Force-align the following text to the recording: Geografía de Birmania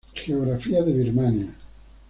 Geografía 0.15 0.81
de 0.81 0.93
Birmania 0.93 1.53